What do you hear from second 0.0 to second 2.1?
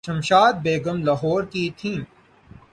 شمشاد بیگم لاہورکی تھیں۔